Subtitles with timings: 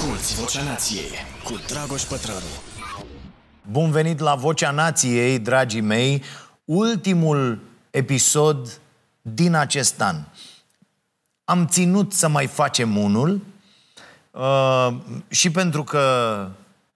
[0.00, 1.10] Asculți Vocea Nației
[1.44, 2.46] cu Dragoș Pătrălu.
[3.70, 6.22] Bun venit la Vocea Nației, dragii mei,
[6.64, 7.58] ultimul
[7.90, 8.80] episod
[9.22, 10.16] din acest an.
[11.44, 13.40] Am ținut să mai facem unul
[14.30, 14.88] uh,
[15.28, 16.46] și pentru că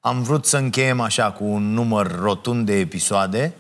[0.01, 3.55] am vrut să încheiem așa cu un număr rotund de episoade,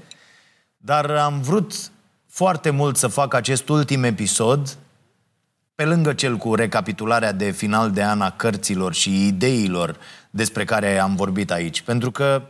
[0.76, 1.90] dar am vrut
[2.28, 4.78] foarte mult să fac acest ultim episod
[5.74, 9.98] pe lângă cel cu recapitularea de final de an a cărților și ideilor
[10.30, 11.80] despre care am vorbit aici.
[11.80, 12.42] Pentru că,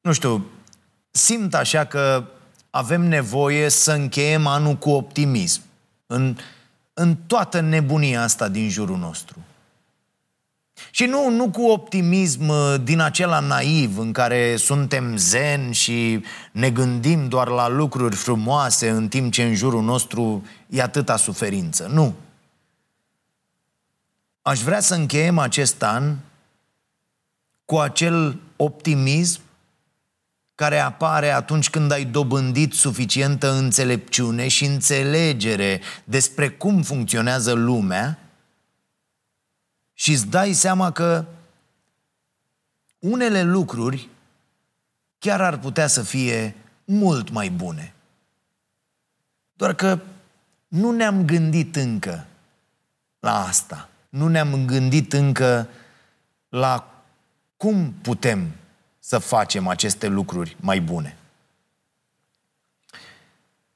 [0.00, 0.46] nu știu,
[1.10, 2.24] simt așa că
[2.70, 5.62] avem nevoie să încheiem anul cu optimism.
[6.06, 6.36] În,
[6.94, 9.36] în toată nebunia asta din jurul nostru.
[10.90, 16.70] Și nu, nu cu optimism uh, din acela naiv în care suntem zen și ne
[16.70, 21.90] gândim doar la lucruri frumoase în timp ce în jurul nostru e atâta suferință.
[21.92, 22.14] Nu.
[24.42, 26.16] Aș vrea să încheiem acest an
[27.64, 29.40] cu acel optimism
[30.54, 38.18] care apare atunci când ai dobândit suficientă înțelepciune și înțelegere despre cum funcționează lumea
[40.00, 41.24] și îți dai seama că
[42.98, 44.08] unele lucruri
[45.18, 47.94] chiar ar putea să fie mult mai bune.
[49.52, 50.00] Doar că
[50.68, 52.26] nu ne-am gândit încă
[53.18, 53.88] la asta.
[54.08, 55.68] Nu ne-am gândit încă
[56.48, 57.02] la
[57.56, 58.50] cum putem
[58.98, 61.16] să facem aceste lucruri mai bune.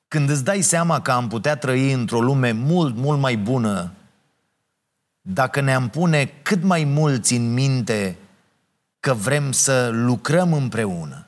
[0.09, 3.93] Când îți dai seama că am putea trăi într-o lume mult, mult mai bună
[5.27, 8.17] dacă ne-am pune cât mai mulți în minte
[9.01, 11.27] că vrem să lucrăm împreună,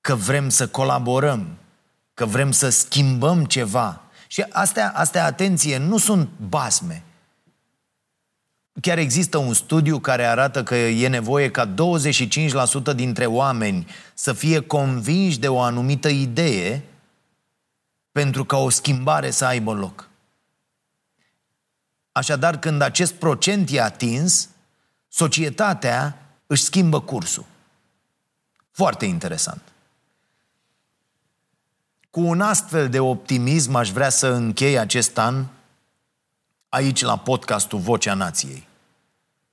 [0.00, 1.56] că vrem să colaborăm,
[2.14, 4.00] că vrem să schimbăm ceva.
[4.26, 7.02] Și astea, astea atenție, nu sunt basme.
[8.80, 11.74] Chiar există un studiu care arată că e nevoie ca
[12.92, 16.82] 25% dintre oameni să fie convinși de o anumită idee
[18.12, 20.08] pentru ca o schimbare să aibă loc.
[22.16, 24.48] Așadar, când acest procent e atins,
[25.08, 27.44] societatea își schimbă cursul.
[28.70, 29.62] Foarte interesant.
[32.10, 35.44] Cu un astfel de optimism aș vrea să închei acest an
[36.68, 38.66] aici la podcastul Vocea Nației.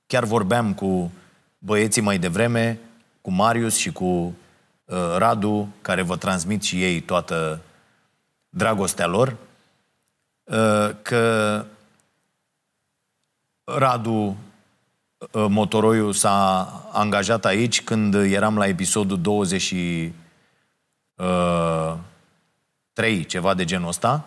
[0.06, 1.12] Chiar vorbeam cu
[1.58, 2.78] băieții mai devreme,
[3.20, 7.60] cu Marius și cu uh, Radu, care vă transmit și ei toată
[8.48, 9.36] dragostea lor,
[10.44, 11.64] uh, că
[13.64, 14.36] Radu
[15.32, 20.14] uh, Motoroiu s-a angajat aici când eram la episodul 23,
[23.18, 24.24] uh, ceva de genul ăsta,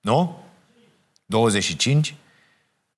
[0.00, 0.42] nu?
[1.26, 2.14] 25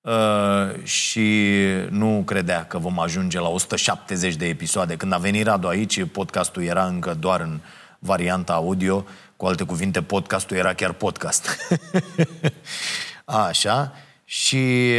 [0.01, 1.49] uh, și
[1.89, 4.97] nu credea că vom ajunge la 170 de episoade.
[4.97, 7.61] Când a venit Radu aici, podcastul era încă doar în
[7.99, 9.05] varianta audio,
[9.37, 11.57] cu alte cuvinte, podcastul era chiar podcast.
[13.25, 13.93] Așa.
[14.33, 14.93] Și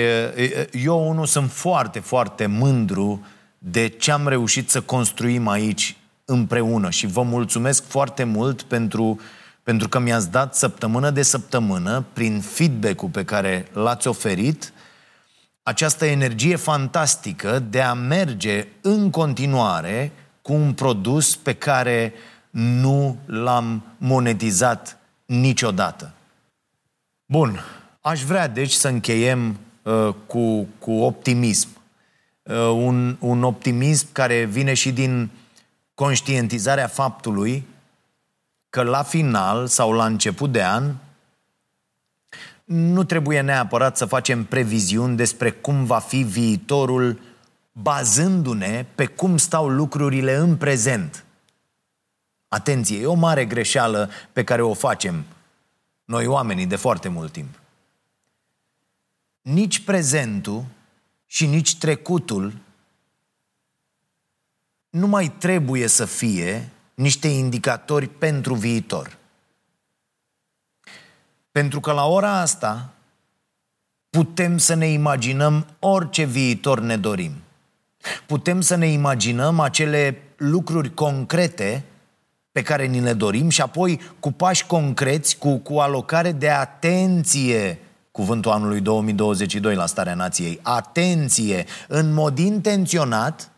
[0.72, 3.26] eu, unul, sunt foarte, foarte mândru
[3.58, 9.20] de ce am reușit să construim aici împreună și vă mulțumesc foarte mult pentru,
[9.64, 14.74] pentru că mi-ați dat săptămână de săptămână, prin feedback-ul pe care l-ați oferit,
[15.64, 20.12] această energie fantastică de a merge în continuare
[20.42, 22.14] cu un produs pe care
[22.50, 26.14] nu l-am monetizat niciodată.
[27.26, 27.60] Bun,
[28.02, 31.68] Aș vrea, deci, să încheiem uh, cu, cu optimism.
[32.44, 35.30] Uh, un, un optimism care vine și din
[35.94, 37.68] conștientizarea faptului
[38.70, 40.96] că la final sau la început de an
[42.64, 47.20] nu trebuie neapărat să facem previziuni despre cum va fi viitorul
[47.72, 51.26] bazându-ne pe cum stau lucrurile în prezent.
[52.48, 55.26] Atenție, e o mare greșeală pe care o facem
[56.06, 57.61] noi oamenii de foarte mult timp
[59.42, 60.66] nici prezentul
[61.26, 62.54] și nici trecutul
[64.90, 69.18] nu mai trebuie să fie niște indicatori pentru viitor.
[71.52, 72.94] Pentru că la ora asta
[74.10, 77.32] putem să ne imaginăm orice viitor ne dorim.
[78.26, 81.84] Putem să ne imaginăm acele lucruri concrete
[82.52, 87.80] pe care ni le dorim și apoi cu pași concreți, cu, cu alocare de atenție
[88.12, 90.60] cuvântul anului 2022 la Starea Nației.
[90.62, 91.66] Atenție!
[91.88, 93.52] În mod intenționat,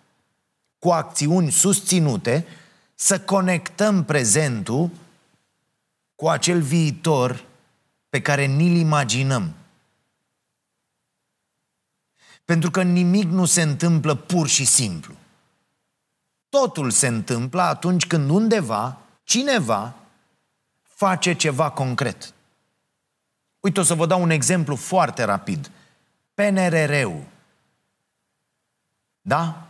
[0.79, 2.47] cu acțiuni susținute,
[2.95, 4.89] să conectăm prezentul
[6.15, 7.45] cu acel viitor
[8.09, 9.53] pe care ni-l imaginăm.
[12.45, 15.13] Pentru că nimic nu se întâmplă pur și simplu.
[16.49, 19.93] Totul se întâmplă atunci când undeva, cineva,
[20.81, 22.33] face ceva concret.
[23.63, 25.71] Uite, o să vă dau un exemplu foarte rapid.
[26.33, 27.23] PNRR-ul.
[29.21, 29.67] Da?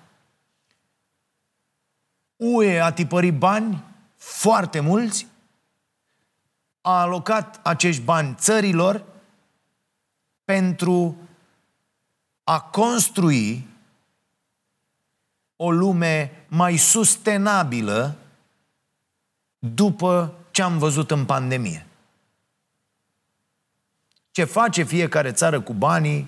[2.35, 3.83] UE a tipărit bani,
[4.15, 5.27] foarte mulți,
[6.81, 9.03] a alocat acești bani țărilor
[10.45, 11.17] pentru
[12.43, 13.67] a construi
[15.55, 18.15] o lume mai sustenabilă
[19.59, 21.87] după ce am văzut în pandemie.
[24.33, 26.27] Ce face fiecare țară cu banii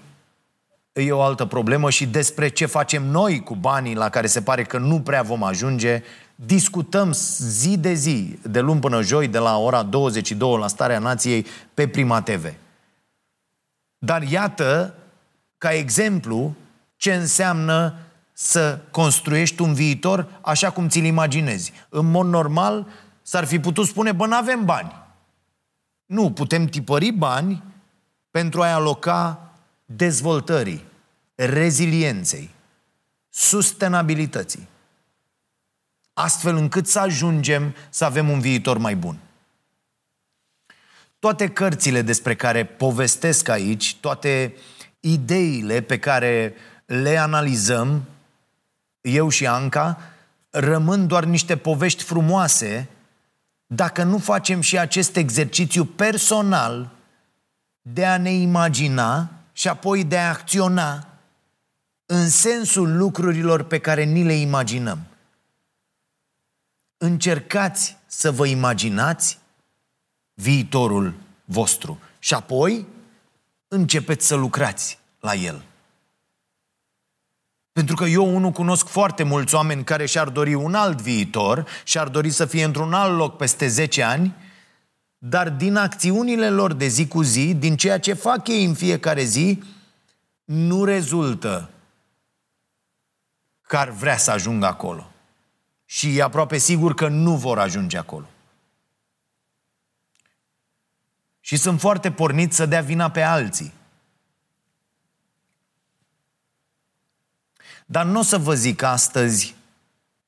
[0.93, 4.63] e o altă problemă și despre ce facem noi cu banii la care se pare
[4.63, 6.03] că nu prea vom ajunge,
[6.35, 11.45] discutăm zi de zi, de luni până joi, de la ora 22 la Starea Nației
[11.73, 12.53] pe Prima TV.
[13.97, 14.95] Dar iată,
[15.57, 16.55] ca exemplu,
[16.95, 17.97] ce înseamnă
[18.33, 21.73] să construiești un viitor așa cum ți-l imaginezi.
[21.89, 22.87] În mod normal,
[23.21, 24.91] s-ar fi putut spune, bă, nu avem bani.
[26.05, 27.63] Nu, putem tipări bani
[28.35, 29.51] pentru a-i aloca
[29.85, 30.83] dezvoltării,
[31.35, 32.49] rezilienței,
[33.29, 34.67] sustenabilității.
[36.13, 39.17] Astfel încât să ajungem să avem un viitor mai bun.
[41.19, 44.55] Toate cărțile despre care povestesc aici, toate
[44.99, 46.53] ideile pe care
[46.85, 48.03] le analizăm,
[49.01, 50.01] eu și Anca,
[50.49, 52.89] rămân doar niște povești frumoase
[53.67, 56.94] dacă nu facem și acest exercițiu personal
[57.87, 61.07] de a ne imagina și apoi de a acționa
[62.05, 64.99] în sensul lucrurilor pe care ni le imaginăm.
[66.97, 69.39] Încercați să vă imaginați
[70.33, 71.13] viitorul
[71.45, 72.85] vostru și apoi
[73.67, 75.63] începeți să lucrați la el.
[77.71, 82.07] Pentru că eu unul cunosc foarte mulți oameni care și-ar dori un alt viitor și-ar
[82.07, 84.35] dori să fie într-un alt loc peste 10 ani,
[85.27, 89.23] dar din acțiunile lor de zi cu zi, din ceea ce fac ei în fiecare
[89.23, 89.63] zi,
[90.43, 91.69] nu rezultă
[93.61, 95.11] că ar vrea să ajungă acolo.
[95.85, 98.29] Și e aproape sigur că nu vor ajunge acolo.
[101.39, 103.73] Și sunt foarte porniți să dea vina pe alții.
[107.85, 109.54] Dar nu o să vă zic astăzi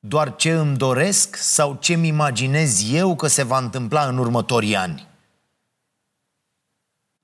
[0.08, 4.76] doar ce îmi doresc sau ce îmi imaginez eu că se va întâmpla în următorii
[4.76, 5.08] ani.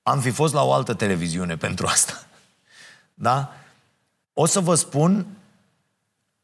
[0.02, 2.26] Am fi fost la o altă televiziune pentru asta.
[3.14, 3.52] Da?
[4.32, 5.26] O să vă spun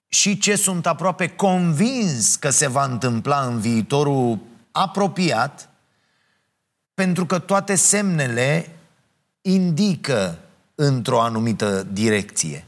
[0.09, 4.39] și ce sunt aproape convins că se va întâmpla în viitorul
[4.71, 5.69] apropiat,
[6.95, 8.77] pentru că toate semnele
[9.41, 10.39] indică
[10.75, 12.65] într-o anumită direcție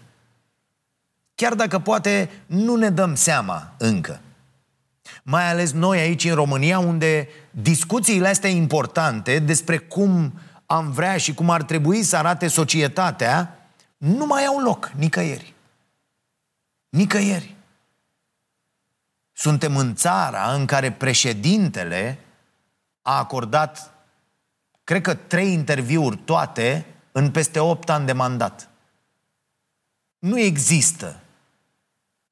[1.43, 4.21] chiar dacă poate nu ne dăm seama încă.
[5.23, 11.35] Mai ales noi aici în România, unde discuțiile astea importante despre cum am vrea și
[11.35, 13.59] cum ar trebui să arate societatea,
[13.97, 15.55] nu mai au loc nicăieri.
[16.89, 17.56] Nicăieri.
[19.33, 22.19] Suntem în țara în care președintele
[23.03, 23.95] a acordat,
[24.85, 28.69] cred că trei interviuri toate în peste opt ani de mandat.
[30.19, 31.22] Nu există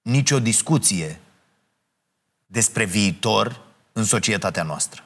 [0.03, 1.21] nicio discuție
[2.47, 3.61] despre viitor
[3.93, 5.05] în societatea noastră.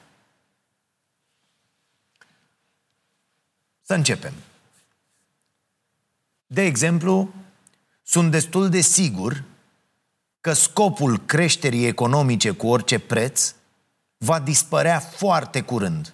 [3.81, 4.33] Să începem.
[6.47, 7.33] De exemplu,
[8.03, 9.43] sunt destul de sigur
[10.41, 13.55] că scopul creșterii economice cu orice preț
[14.17, 16.13] va dispărea foarte curând.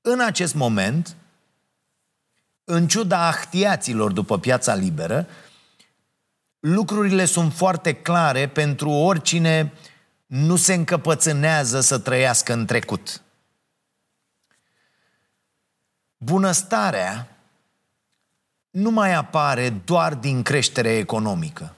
[0.00, 1.16] În acest moment,
[2.64, 5.26] în ciuda ahtiaților după piața liberă,
[6.62, 9.72] lucrurile sunt foarte clare pentru oricine
[10.26, 13.22] nu se încăpățânează să trăiască în trecut.
[16.16, 17.36] Bunăstarea
[18.70, 21.74] nu mai apare doar din creștere economică.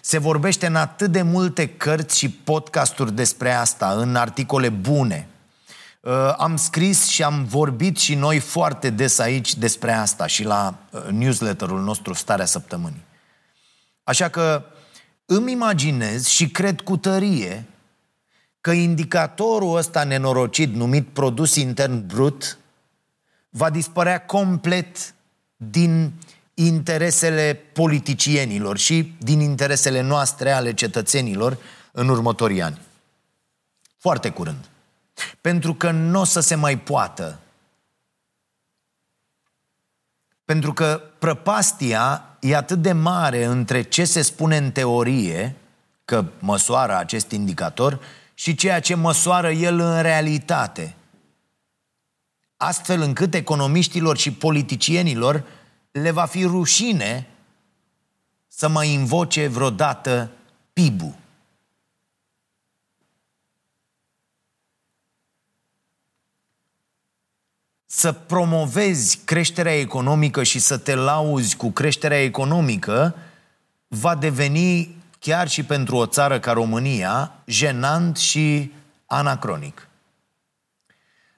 [0.00, 5.28] Se vorbește în atât de multe cărți și podcasturi despre asta, în articole bune.
[6.00, 10.74] Uh, am scris și am vorbit și noi foarte des aici despre asta și la
[10.90, 13.04] uh, newsletterul nostru Starea Săptămânii.
[14.04, 14.64] Așa că
[15.24, 17.64] îmi imaginez și cred cu tărie
[18.60, 22.58] că indicatorul ăsta nenorocit numit produs intern brut
[23.48, 25.14] va dispărea complet
[25.56, 26.12] din
[26.54, 31.58] interesele politicienilor și din interesele noastre ale cetățenilor
[31.92, 32.80] în următorii ani.
[33.98, 34.68] Foarte curând.
[35.40, 37.38] Pentru că nu o să se mai poată
[40.44, 45.56] Pentru că prăpastia e atât de mare între ce se spune în teorie,
[46.04, 48.00] că măsoară acest indicator,
[48.34, 50.94] și ceea ce măsoară el în realitate.
[52.56, 55.44] Astfel încât economiștilor și politicienilor
[55.90, 57.26] le va fi rușine
[58.48, 60.30] să mai invoce vreodată
[60.72, 61.14] PIB-ul.
[67.96, 73.14] Să promovezi creșterea economică și să te lauzi cu creșterea economică
[73.88, 78.72] va deveni, chiar și pentru o țară ca România, jenant și
[79.06, 79.88] anacronic.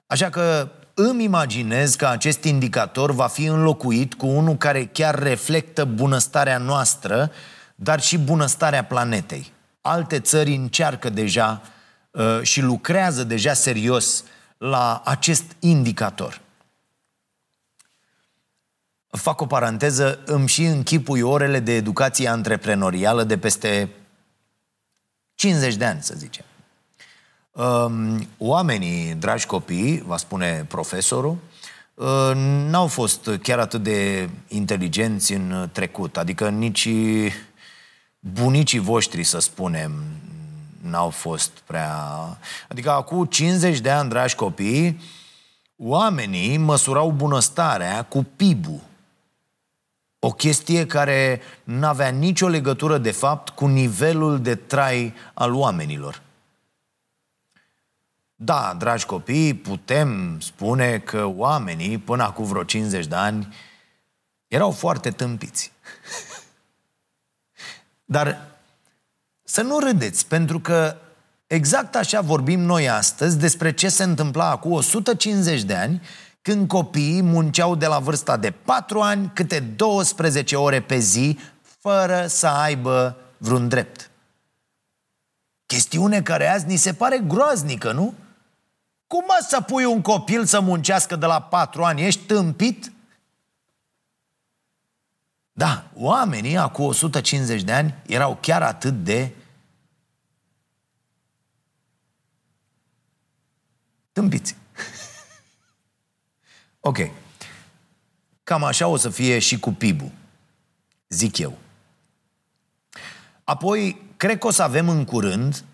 [0.06, 5.84] Așa că îmi imaginez că acest indicator va fi înlocuit cu unul care chiar reflectă
[5.84, 7.30] bunăstarea noastră,
[7.75, 9.52] dar și bunăstarea planetei.
[9.80, 11.62] Alte țări încearcă deja
[12.10, 14.25] uh, și lucrează deja serios
[14.58, 16.44] la acest indicator.
[19.16, 23.88] Fac o paranteză, îmi și închipui orele de educație antreprenorială de peste
[25.35, 26.44] 50 de ani, să zicem.
[27.50, 31.37] Um, oamenii, dragi copii, va spune profesorul,
[31.94, 32.32] uh,
[32.68, 36.16] n-au fost chiar atât de inteligenți în trecut.
[36.16, 36.88] Adică nici
[38.18, 39.92] bunicii voștri, să spunem,
[40.80, 41.94] n-au fost prea...
[42.68, 45.00] Adică acum 50 de ani, dragi copii,
[45.76, 48.86] oamenii măsurau bunăstarea cu PIB-ul.
[50.26, 56.23] O chestie care nu avea nicio legătură, de fapt, cu nivelul de trai al oamenilor.
[58.35, 63.54] Da, dragi copii, putem spune că oamenii, până acum vreo 50 de ani,
[64.49, 65.73] erau foarte tâmpiți.
[68.14, 68.47] Dar
[69.42, 70.97] să nu râdeți, pentru că
[71.47, 76.02] exact așa vorbim noi astăzi despre ce se întâmpla acum 150 de ani
[76.47, 82.26] când copiii munceau de la vârsta de 4 ani câte 12 ore pe zi, fără
[82.26, 84.11] să aibă vreun drept.
[85.67, 88.15] Chestiune care azi ni se pare groaznică, nu?
[89.07, 92.07] Cum mă să pui un copil să muncească de la 4 ani?
[92.07, 92.93] Ești tâmpit?
[95.53, 99.31] Da, oamenii acum 150 de ani erau chiar atât de
[104.12, 104.57] tâmpiți.
[106.87, 107.11] Ok.
[108.45, 110.11] Cam așa o să fie și cu PIB-ul,
[111.09, 111.59] zic eu.
[113.45, 115.64] Apoi, cred că o să avem în curând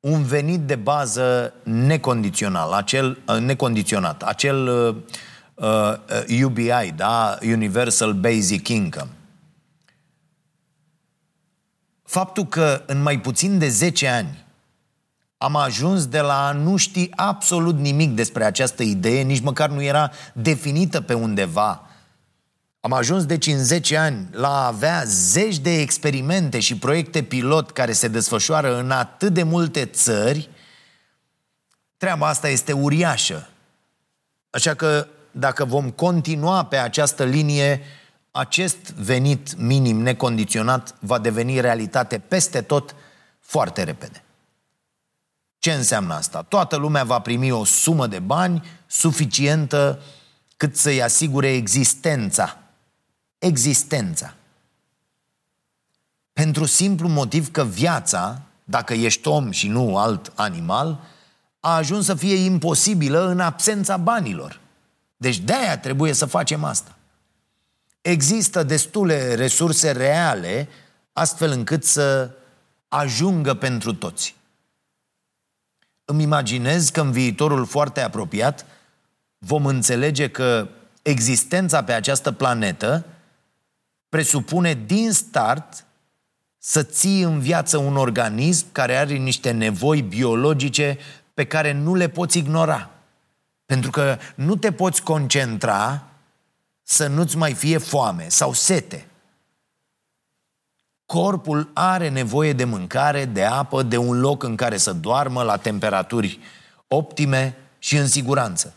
[0.00, 4.96] un venit de bază necondițional, acel uh, necondiționat, acel uh,
[5.54, 9.10] uh, UBI, da, Universal Basic Income.
[12.02, 14.45] Faptul că în mai puțin de 10 ani
[15.38, 19.82] am ajuns de la a nu ști absolut nimic despre această idee, nici măcar nu
[19.82, 21.86] era definită pe undeva.
[22.80, 27.70] Am ajuns deci în 10 ani la a avea zeci de experimente și proiecte pilot
[27.70, 30.48] care se desfășoară în atât de multe țări,
[31.96, 33.48] treaba asta este uriașă.
[34.50, 37.80] Așa că dacă vom continua pe această linie,
[38.30, 42.94] acest venit minim necondiționat va deveni realitate peste tot
[43.40, 44.25] foarte repede.
[45.66, 46.42] Ce înseamnă asta?
[46.42, 50.00] Toată lumea va primi o sumă de bani suficientă
[50.56, 52.58] cât să-i asigure existența.
[53.38, 54.34] Existența.
[56.32, 61.00] Pentru simplu motiv că viața, dacă ești om și nu alt animal,
[61.60, 64.60] a ajuns să fie imposibilă în absența banilor.
[65.16, 66.96] Deci de-aia trebuie să facem asta.
[68.00, 70.68] Există destule resurse reale
[71.12, 72.30] astfel încât să
[72.88, 74.35] ajungă pentru toți
[76.08, 78.66] îmi imaginez că în viitorul foarte apropiat
[79.38, 80.68] vom înțelege că
[81.02, 83.04] existența pe această planetă
[84.08, 85.86] presupune din start
[86.58, 90.98] să ții în viață un organism care are niște nevoi biologice
[91.34, 92.90] pe care nu le poți ignora.
[93.66, 96.02] Pentru că nu te poți concentra
[96.82, 99.06] să nu-ți mai fie foame sau sete.
[101.06, 105.56] Corpul are nevoie de mâncare, de apă, de un loc în care să doarmă la
[105.56, 106.38] temperaturi
[106.88, 108.74] optime și în siguranță.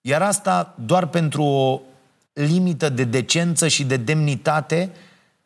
[0.00, 1.80] Iar asta doar pentru o
[2.32, 4.92] limită de decență și de demnitate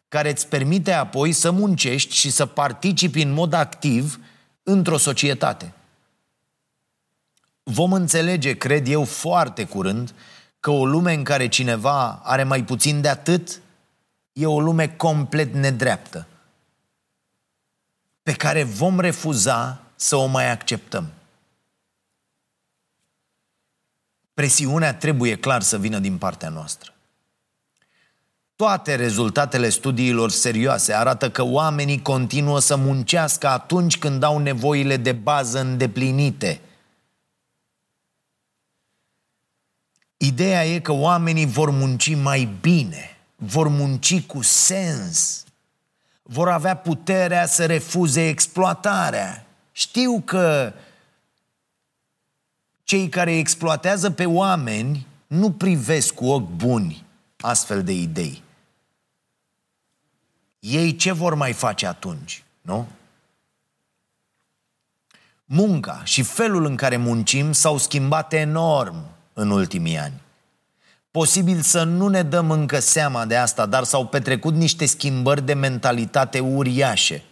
[0.09, 4.21] care îți permite apoi să muncești și să participi în mod activ
[4.62, 5.73] într-o societate.
[7.62, 10.14] Vom înțelege, cred eu, foarte curând
[10.61, 13.61] că o lume în care cineva are mai puțin de atât
[14.38, 16.26] e o lume complet nedreaptă,
[18.23, 21.12] pe care vom refuza să o mai acceptăm.
[24.35, 26.95] Presiunea trebuie clar să vină din partea noastră.
[28.57, 35.12] Toate rezultatele studiilor serioase arată că oamenii continuă să muncească atunci când au nevoile de
[35.12, 36.61] bază îndeplinite.
[40.16, 45.45] Ideea e că oamenii vor munci mai bine, vor munci cu sens,
[46.23, 49.47] vor avea puterea să refuze exploatarea.
[49.73, 50.73] Știu că
[52.85, 57.05] cei care exploatează pe oameni nu privesc cu ochi buni
[57.40, 58.43] astfel de idei.
[60.59, 62.88] Ei ce vor mai face atunci, nu?
[65.45, 70.21] Munca și felul în care muncim s-au schimbat enorm în ultimii ani.
[71.16, 75.54] Posibil să nu ne dăm încă seama de asta, dar s-au petrecut niște schimbări de
[75.54, 77.23] mentalitate uriașe.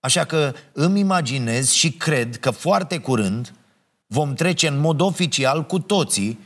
[0.00, 3.52] Așa că îmi imaginez și cred că foarte curând
[4.06, 6.38] vom trece în mod oficial cu toții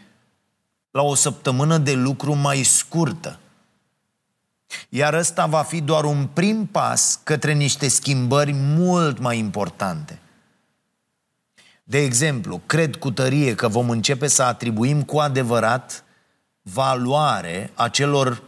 [0.90, 3.38] la o săptămână de lucru mai scurtă.
[4.88, 10.18] Iar ăsta va fi doar un prim pas către niște schimbări mult mai importante.
[11.85, 16.04] De exemplu, cred cu tărie că vom începe să atribuim cu adevărat
[16.62, 18.43] valoare acelor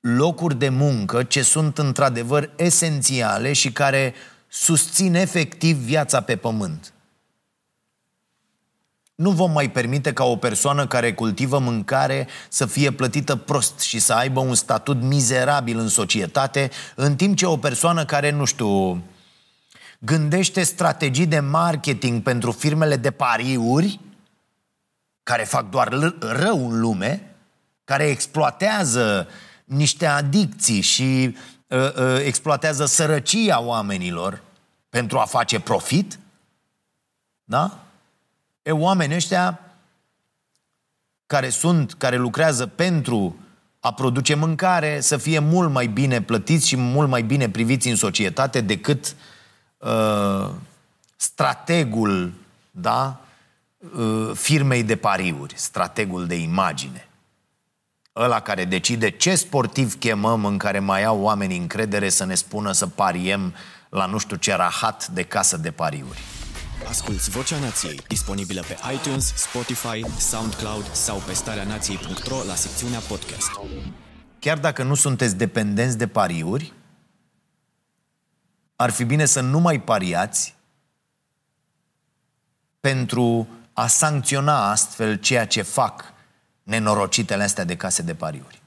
[0.00, 4.14] locuri de muncă ce sunt într-adevăr esențiale și care
[4.48, 6.92] susțin efectiv viața pe pământ.
[9.14, 13.98] Nu vom mai permite ca o persoană care cultivă mâncare să fie plătită prost și
[13.98, 19.02] să aibă un statut mizerabil în societate, în timp ce o persoană care, nu știu,
[19.98, 24.00] gândește strategii de marketing pentru firmele de pariuri,
[25.22, 27.34] care fac doar rău în lume,
[27.84, 29.28] care exploatează
[29.64, 31.36] niște adicții și
[31.66, 34.42] uh, uh, exploatează sărăcia oamenilor
[34.88, 36.18] pentru a face profit,
[37.44, 37.78] da?
[38.62, 39.60] E, oamenii ăștia
[41.26, 43.36] care sunt, care lucrează pentru
[43.80, 47.96] a produce mâncare, să fie mult mai bine plătiți și mult mai bine priviți în
[47.96, 49.16] societate decât
[49.78, 50.50] uh,
[51.16, 52.32] strategul,
[52.70, 53.31] da, uh,
[54.34, 57.08] firmei de pariuri, strategul de imagine.
[58.16, 62.72] Ăla care decide ce sportiv chemăm în care mai au oamenii încredere să ne spună
[62.72, 63.54] să pariem
[63.88, 66.18] la nu știu ce rahat de casă de pariuri.
[66.88, 73.50] Asculți Vocea Nației, disponibilă pe iTunes, Spotify, SoundCloud sau pe starea nației.ro la secțiunea podcast.
[74.38, 76.72] Chiar dacă nu sunteți dependenți de pariuri,
[78.76, 80.56] ar fi bine să nu mai pariați
[82.80, 86.12] pentru a sancționa astfel ceea ce fac
[86.62, 88.62] nenorocitele astea de case de pariuri.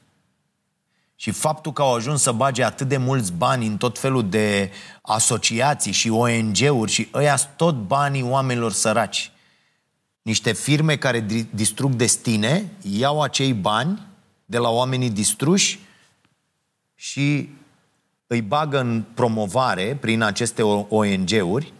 [1.15, 4.71] Și faptul că au ajuns să bage atât de mulți bani în tot felul de
[5.01, 9.31] asociații și ONG-uri și ăia tot banii oamenilor săraci.
[10.21, 14.01] Niște firme care distrug destine iau acei bani
[14.45, 15.79] de la oamenii distruși
[16.95, 17.49] și
[18.27, 21.73] îi bagă în promovare prin aceste ONG-uri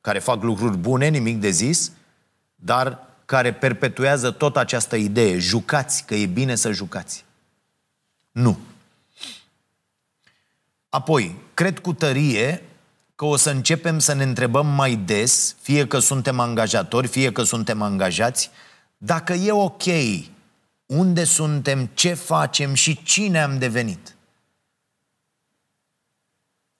[0.00, 1.92] care fac lucruri bune, nimic de zis,
[2.64, 5.38] dar care perpetuează tot această idee.
[5.38, 7.24] Jucați, că e bine să jucați.
[8.32, 8.58] Nu.
[10.88, 12.62] Apoi, cred cu tărie
[13.14, 17.42] că o să începem să ne întrebăm mai des, fie că suntem angajatori, fie că
[17.42, 18.50] suntem angajați,
[18.96, 19.82] dacă e ok,
[20.86, 24.16] unde suntem, ce facem și cine am devenit.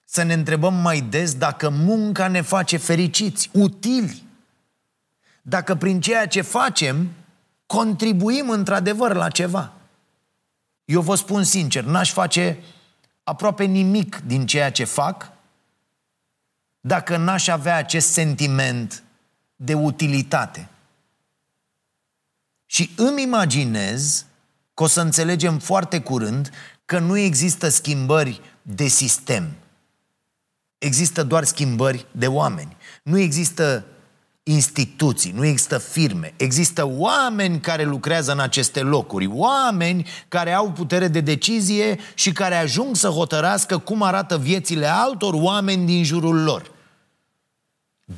[0.05, 4.23] Să ne întrebăm mai des dacă munca ne face fericiți, utili,
[5.45, 7.11] dacă prin ceea ce facem
[7.65, 9.73] contribuim într-adevăr la ceva.
[10.85, 12.63] Eu vă spun sincer, n-aș face
[13.23, 15.31] aproape nimic din ceea ce fac
[16.79, 19.03] dacă n-aș avea acest sentiment
[19.55, 20.69] de utilitate.
[22.65, 24.25] Și îmi imaginez
[24.73, 26.51] că o să înțelegem foarte curând
[26.85, 29.51] că nu există schimbări de sistem.
[30.77, 32.77] Există doar schimbări de oameni.
[33.03, 33.85] Nu există
[34.43, 41.07] instituții, nu există firme, există oameni care lucrează în aceste locuri, oameni care au putere
[41.07, 46.71] de decizie și care ajung să hotărască cum arată viețile altor oameni din jurul lor.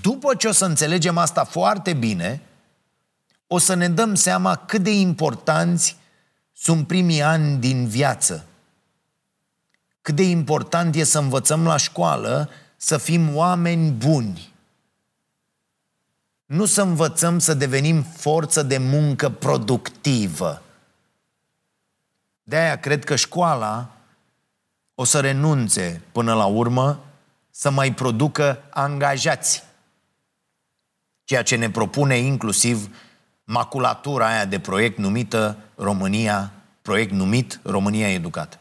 [0.01, 2.41] După ce o să înțelegem asta foarte bine,
[3.47, 5.97] o să ne dăm seama cât de importanți
[6.53, 8.45] sunt primii ani din viață.
[10.01, 14.53] Cât de important e să învățăm la școală să fim oameni buni
[16.45, 20.62] nu să învățăm să devenim forță de muncă productivă.
[22.43, 23.89] De aia cred că școala
[24.95, 26.99] o să renunțe până la urmă
[27.49, 29.63] să mai producă angajați.
[31.23, 32.95] Ceea ce ne propune inclusiv
[33.43, 38.60] maculatura aia de proiect numită România, proiect numit România Educată.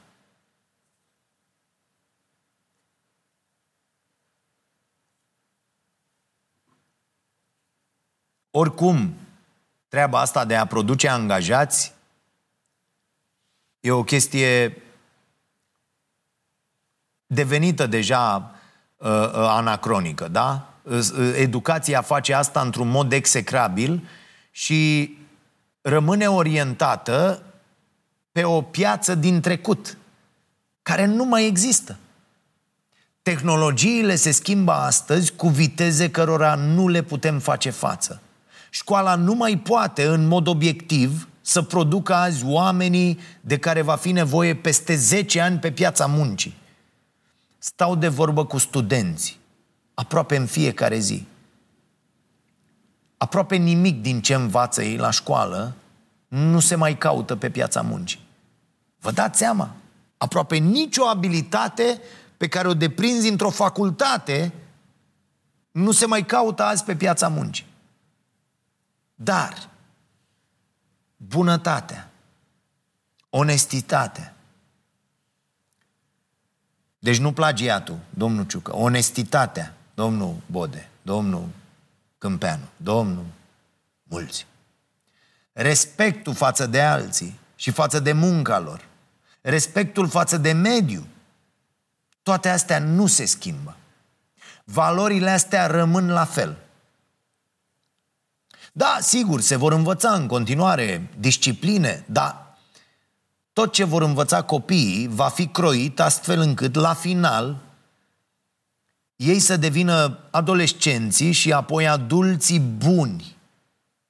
[8.56, 9.14] Oricum,
[9.88, 11.94] treaba asta de a produce angajați
[13.80, 14.82] e o chestie
[17.26, 18.54] devenită deja
[18.96, 20.68] uh, uh, anacronică, da?
[20.82, 24.08] Uh, educația face asta într-un mod execrabil
[24.50, 25.10] și
[25.80, 27.42] rămâne orientată
[28.32, 29.96] pe o piață din trecut,
[30.82, 31.98] care nu mai există.
[33.22, 38.18] Tehnologiile se schimbă astăzi cu viteze cărora nu le putem face față.
[38.74, 44.12] Școala nu mai poate, în mod obiectiv, să producă azi oamenii de care va fi
[44.12, 46.54] nevoie peste 10 ani pe piața muncii.
[47.58, 49.38] Stau de vorbă cu studenți,
[49.94, 51.26] aproape în fiecare zi.
[53.16, 55.74] Aproape nimic din ce învață ei la școală
[56.28, 58.20] nu se mai caută pe piața muncii.
[59.00, 59.74] Vă dați seama?
[60.16, 62.00] Aproape nicio abilitate
[62.36, 64.52] pe care o deprinzi într-o facultate
[65.70, 67.72] nu se mai caută azi pe piața muncii.
[69.24, 69.68] Dar
[71.16, 72.10] bunătatea,
[73.30, 74.34] onestitatea,
[76.98, 81.48] deci nu plagiatul, domnul Ciucă, onestitatea, domnul Bode, domnul
[82.18, 83.24] Câmpeanu, domnul
[84.02, 84.46] mulți.
[85.52, 88.88] Respectul față de alții și față de munca lor.
[89.40, 91.06] Respectul față de mediu.
[92.22, 93.76] Toate astea nu se schimbă.
[94.64, 96.63] Valorile astea rămân la fel.
[98.76, 102.58] Da, sigur, se vor învăța în continuare discipline, dar
[103.52, 107.62] tot ce vor învăța copiii va fi croit astfel încât la final
[109.16, 113.36] ei să devină adolescenții și apoi adulții buni.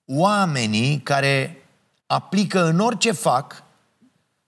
[0.05, 1.67] Oamenii care
[2.07, 3.63] aplică în orice fac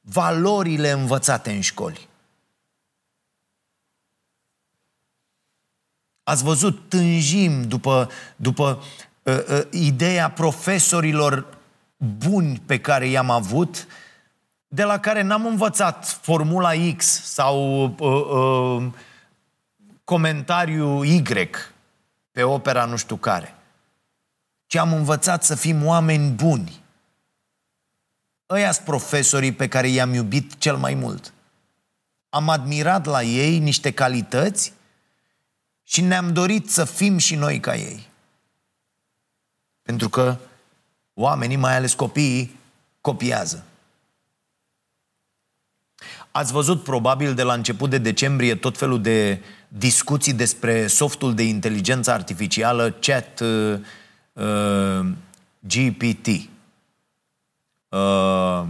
[0.00, 2.08] valorile învățate în școli.
[6.22, 8.82] Ați văzut, tânjim după, după
[9.26, 11.46] uh, uh, ideea profesorilor
[11.96, 13.86] buni pe care i-am avut,
[14.68, 18.92] de la care n-am învățat Formula X sau uh, uh,
[20.04, 21.22] comentariu Y
[22.32, 23.54] pe opera nu știu care,
[24.66, 26.84] ci am învățat să fim oameni buni.
[28.50, 31.32] Ăia sunt profesorii pe care i-am iubit cel mai mult.
[32.28, 34.72] Am admirat la ei niște calități
[35.82, 38.08] și ne-am dorit să fim și noi ca ei.
[39.86, 40.36] Pentru că
[41.14, 42.58] oamenii, mai ales copiii,
[43.00, 43.64] copiază.
[46.30, 51.42] Ați văzut probabil de la început de decembrie tot felul de discuții despre softul de
[51.42, 53.78] inteligență artificială Chat uh,
[54.32, 55.06] uh,
[55.58, 56.26] GPT.
[57.88, 58.64] Uh,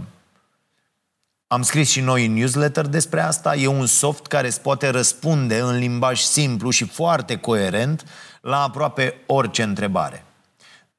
[1.47, 3.55] am scris și noi în newsletter despre asta.
[3.55, 8.05] E un soft care îți poate răspunde în limbaj simplu și foarte coerent
[8.41, 10.26] la aproape orice întrebare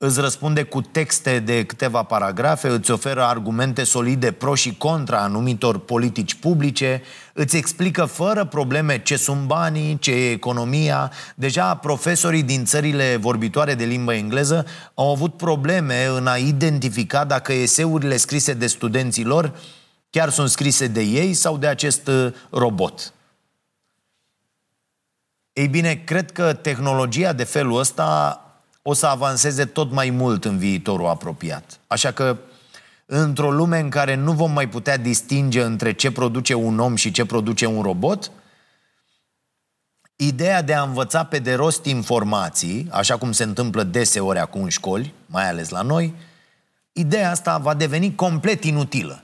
[0.01, 5.79] îți răspunde cu texte de câteva paragrafe, îți oferă argumente solide pro și contra anumitor
[5.79, 11.13] politici publice, îți explică fără probleme ce sunt banii, ce e economia.
[11.35, 17.53] Deja profesorii din țările vorbitoare de limbă engleză au avut probleme în a identifica dacă
[17.53, 19.55] eseurile scrise de studenții lor
[20.11, 23.13] chiar sunt scrise de ei sau de acest uh, robot.
[25.53, 28.43] Ei bine, cred că tehnologia de felul ăsta
[28.89, 31.81] o să avanseze tot mai mult în viitorul apropiat.
[31.87, 32.39] Așa că,
[33.07, 37.11] într-o lume în care nu vom mai putea distinge între ce produce un om și
[37.11, 38.31] ce produce un robot,
[40.17, 44.69] ideea de a învăța pe de rost informații, așa cum se întâmplă deseori acum în
[44.69, 46.15] școli, mai ales la noi,
[46.93, 49.23] ideea asta va deveni complet inutilă.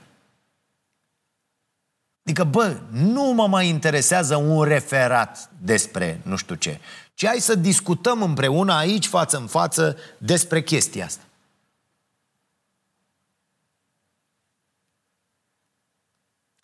[2.23, 6.79] Adică, bă, nu mă mai interesează un referat despre nu știu ce
[7.15, 11.23] ci hai să discutăm împreună aici, față în față, despre chestia asta.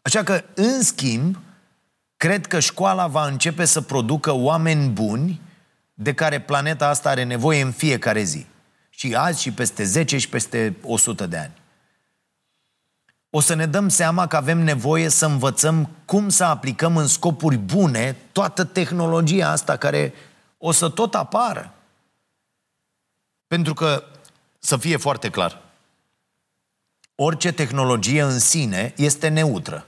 [0.01, 1.37] Așa că, în schimb,
[2.17, 5.41] cred că școala va începe să producă oameni buni
[5.93, 8.45] de care planeta asta are nevoie în fiecare zi.
[8.89, 11.53] Și azi, și peste 10, și peste 100 de ani.
[13.29, 17.57] O să ne dăm seama că avem nevoie să învățăm cum să aplicăm în scopuri
[17.57, 20.13] bune toată tehnologia asta care
[20.63, 21.73] o să tot apară.
[23.47, 24.03] Pentru că,
[24.59, 25.61] să fie foarte clar,
[27.15, 29.85] orice tehnologie în sine este neutră.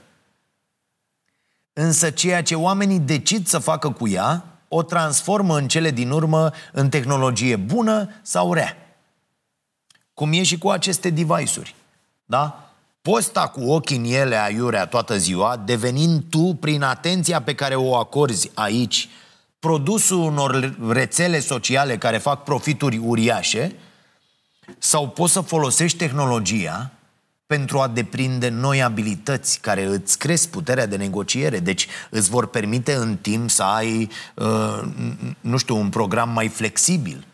[1.72, 6.50] Însă ceea ce oamenii decid să facă cu ea, o transformă în cele din urmă
[6.72, 8.76] în tehnologie bună sau rea.
[10.14, 11.74] cum e și cu aceste device-uri.
[12.24, 12.72] Da?
[13.02, 17.74] Poți sta cu ochii în ele aiurea toată ziua, devenind tu, prin atenția pe care
[17.74, 19.08] o acorzi aici,
[19.64, 23.76] produsul unor rețele sociale care fac profituri uriașe,
[24.78, 26.90] sau poți să folosești tehnologia
[27.46, 31.58] pentru a deprinde noi abilități care îți cresc puterea de negociere.
[31.58, 34.80] Deci îți vor permite în timp să ai, uh,
[35.40, 37.26] nu știu, un program mai flexibil,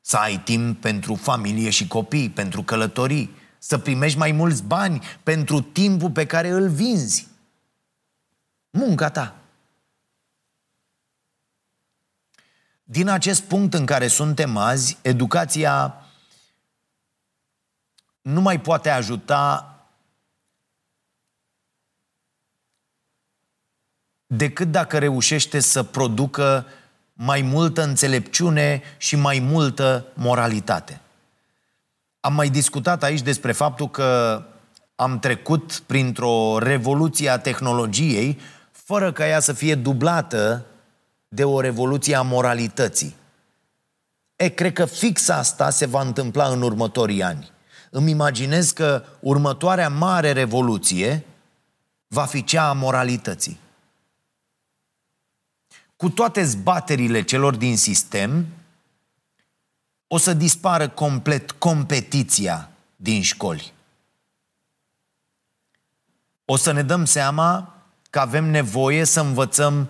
[0.00, 5.60] să ai timp pentru familie și copii, pentru călătorii, să primești mai mulți bani pentru
[5.60, 7.28] timpul pe care îl vinzi.
[8.70, 9.34] Munca ta.
[12.88, 15.94] Din acest punct în care suntem azi, educația
[18.20, 19.70] nu mai poate ajuta
[24.26, 26.66] decât dacă reușește să producă
[27.12, 31.00] mai multă înțelepciune și mai multă moralitate.
[32.20, 34.42] Am mai discutat aici despre faptul că
[34.94, 38.38] am trecut printr-o revoluție a tehnologiei
[38.70, 40.66] fără ca ea să fie dublată
[41.28, 43.16] de o revoluție a moralității.
[44.36, 47.50] E, cred că fix asta se va întâmpla în următorii ani.
[47.90, 51.24] Îmi imaginez că următoarea mare revoluție
[52.06, 53.60] va fi cea a moralității.
[55.96, 58.46] Cu toate zbaterile celor din sistem,
[60.06, 63.72] o să dispară complet competiția din școli.
[66.44, 67.74] O să ne dăm seama
[68.10, 69.88] că avem nevoie să învățăm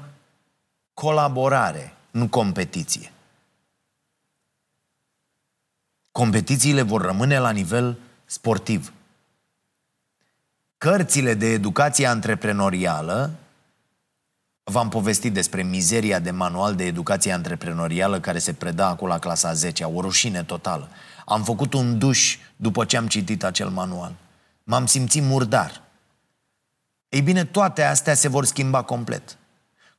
[0.96, 3.12] colaborare, nu competiție.
[6.12, 8.92] Competițiile vor rămâne la nivel sportiv.
[10.78, 13.34] Cărțile de educație antreprenorială
[14.70, 19.52] V-am povestit despre mizeria de manual de educație antreprenorială care se preda acolo la clasa
[19.52, 20.88] 10 o rușine totală.
[21.26, 24.14] Am făcut un duș după ce am citit acel manual.
[24.64, 25.82] M-am simțit murdar.
[27.08, 29.38] Ei bine, toate astea se vor schimba complet.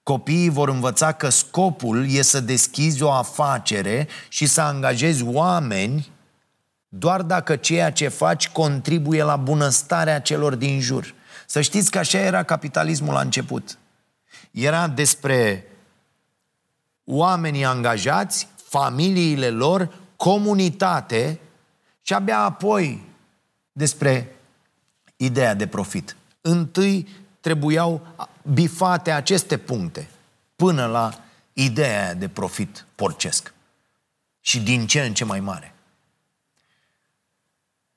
[0.08, 6.12] Copiii vor învăța că scopul e să deschizi o afacere și să angajezi oameni
[6.90, 11.14] doar dacă ceea ce faci contribuie la bunăstarea celor din jur.
[11.46, 13.78] Să știți că așa era capitalismul la început.
[14.52, 15.68] Era despre
[17.04, 21.40] oamenii angajați, familiile lor, comunitate
[22.02, 23.06] și abia apoi
[23.72, 24.36] despre
[25.18, 26.16] ideea de profit.
[26.42, 27.08] Întâi
[27.48, 28.08] trebuiau
[28.42, 30.10] bifate aceste puncte
[30.56, 31.20] până la
[31.54, 33.54] ideea de profit porcesc.
[34.42, 35.74] Și din ce în ce mai mare.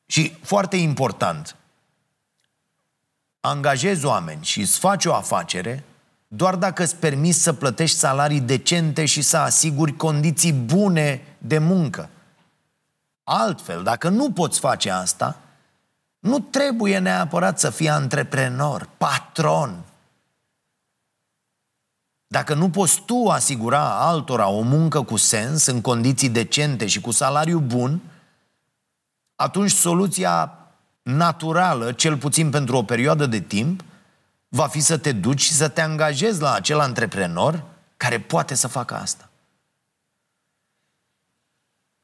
[0.06, 1.56] Și foarte important,
[3.40, 5.84] angajezi oameni și îți faci o afacere
[6.28, 12.10] doar dacă îți permiți să plătești salarii decente și să asiguri condiții bune de muncă.
[13.24, 15.40] Altfel, dacă nu poți face asta,
[16.20, 19.84] nu trebuie neapărat să fii antreprenor, patron.
[22.26, 27.10] Dacă nu poți tu asigura altora o muncă cu sens, în condiții decente și cu
[27.10, 28.00] salariu bun,
[29.34, 30.54] atunci soluția
[31.02, 33.84] naturală, cel puțin pentru o perioadă de timp,
[34.48, 37.64] va fi să te duci și să te angajezi la acel antreprenor
[37.96, 39.30] care poate să facă asta.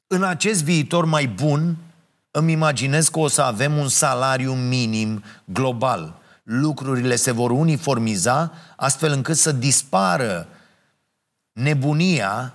[0.06, 1.76] În acest viitor mai bun,
[2.38, 6.20] îmi imaginez că o să avem un salariu minim global.
[6.42, 10.48] Lucrurile se vor uniformiza astfel încât să dispară
[11.52, 12.54] nebunia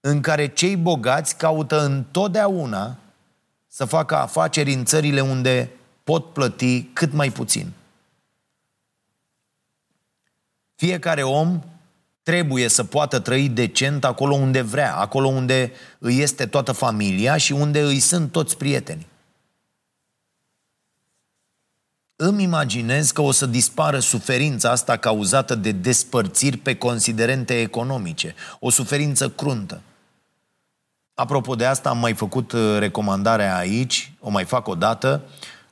[0.00, 2.96] în care cei bogați caută întotdeauna
[3.66, 5.70] să facă afaceri în țările unde
[6.04, 7.72] pot plăti cât mai puțin.
[10.74, 11.62] Fiecare om
[12.22, 17.52] trebuie să poată trăi decent acolo unde vrea, acolo unde îi este toată familia și
[17.52, 19.14] unde îi sunt toți prietenii.
[22.18, 28.70] Îmi imaginez că o să dispară suferința asta cauzată de despărțiri pe considerente economice, o
[28.70, 29.80] suferință cruntă.
[31.14, 35.22] Apropo de asta, am mai făcut uh, recomandarea aici, o mai fac o dată,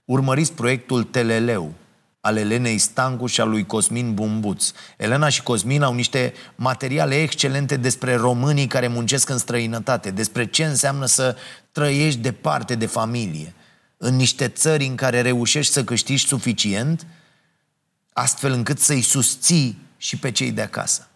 [0.04, 1.72] urmăriți proiectul Teleleu,
[2.20, 4.72] al Elenei Stancu și al lui Cosmin Bumbuț.
[4.96, 10.64] Elena și Cosmin au niște materiale excelente despre românii care muncesc în străinătate, despre ce
[10.64, 11.36] înseamnă să
[11.72, 13.54] trăiești departe de familie,
[13.96, 17.06] în niște țări în care reușești să câștigi suficient,
[18.12, 21.08] astfel încât să-i susții și pe cei de acasă.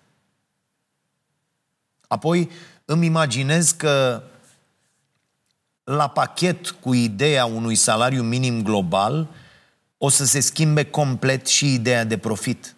[2.08, 2.50] Apoi
[2.84, 4.22] îmi imaginez că
[5.84, 9.28] la pachet cu ideea unui salariu minim global,
[9.98, 12.74] o să se schimbe complet și ideea de profit.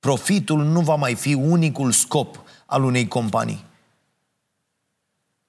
[0.00, 3.64] Profitul nu va mai fi unicul scop al unei companii.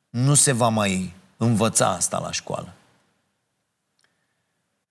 [0.10, 2.74] Nu se va mai învăța asta la școală.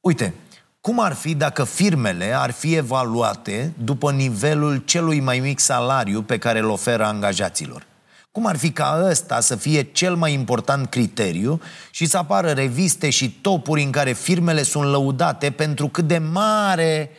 [0.01, 0.35] Uite,
[0.81, 6.39] cum ar fi dacă firmele ar fi evaluate după nivelul celui mai mic salariu pe
[6.39, 7.87] care îl oferă angajaților?
[8.33, 13.11] Cum ar fi ca ăsta să fie cel mai important criteriu și să apară reviste
[13.11, 17.11] și topuri în care firmele sunt lăudate pentru cât de mare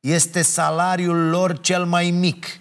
[0.00, 2.60] este salariul lor cel mai mic?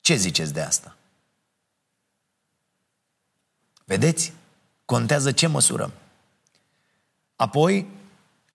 [0.00, 0.96] Ce ziceți de asta?
[3.84, 4.32] Vedeți?
[4.84, 5.92] Contează ce măsurăm.
[7.42, 7.86] Apoi,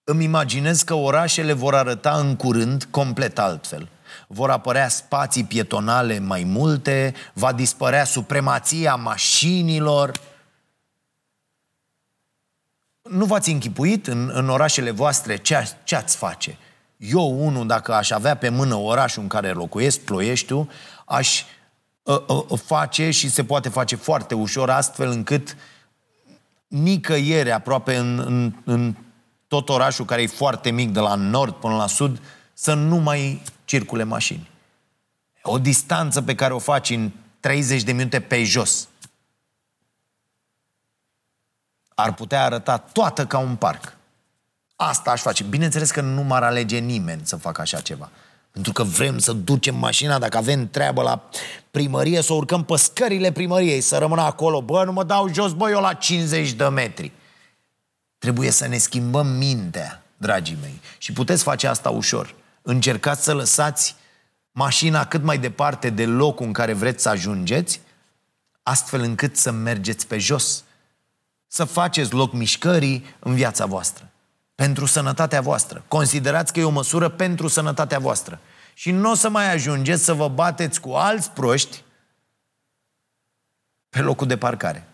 [0.03, 3.89] îmi imaginez că orașele vor arăta în curând complet altfel.
[4.27, 10.11] Vor apărea spații pietonale mai multe, va dispărea supremația mașinilor.
[13.01, 16.57] Nu v-ați închipuit în, în orașele voastre ce, ce ați face?
[16.97, 20.69] Eu, unul, dacă aș avea pe mână orașul în care locuiesc, Ploieștiul,
[21.05, 21.43] aș
[22.03, 25.55] uh, uh, face și se poate face foarte ușor, astfel încât
[26.67, 28.95] nicăieri aproape în, în, în
[29.47, 32.21] tot orașul care e foarte mic, de la nord până la sud,
[32.53, 34.49] să nu mai circule mașini.
[35.41, 38.87] O distanță pe care o faci în 30 de minute pe jos
[41.99, 43.97] ar putea arăta toată ca un parc.
[44.75, 45.43] Asta aș face.
[45.43, 48.09] Bineînțeles că nu m-ar alege nimeni să facă așa ceva.
[48.57, 51.29] Pentru că vrem să ducem mașina, dacă avem treabă la
[51.71, 54.61] primărie, să urcăm pe scările primăriei, să rămână acolo.
[54.61, 57.11] Bă, nu mă dau jos, bă, eu la 50 de metri.
[58.17, 60.81] Trebuie să ne schimbăm mintea, dragii mei.
[60.97, 62.35] Și puteți face asta ușor.
[62.61, 63.95] Încercați să lăsați
[64.51, 67.81] mașina cât mai departe de locul în care vreți să ajungeți,
[68.63, 70.63] astfel încât să mergeți pe jos.
[71.47, 74.09] Să faceți loc mișcării în viața voastră.
[74.55, 75.83] Pentru sănătatea voastră.
[75.87, 78.39] Considerați că e o măsură pentru sănătatea voastră.
[78.77, 81.83] Și nu o să mai ajungeți să vă bateți cu alți proști
[83.89, 84.87] pe locul de parcare.